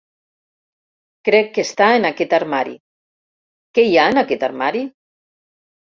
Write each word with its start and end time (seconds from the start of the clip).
Crec 1.29 1.51
que 1.57 1.65
està 1.67 1.89
en 1.99 2.09
aquest 2.09 2.35
armari. 2.37 2.75
Què 3.79 3.87
hi 3.91 3.95
ha 4.07 4.11
en 4.15 4.23
aquest 4.23 4.47
armari? 4.49 4.83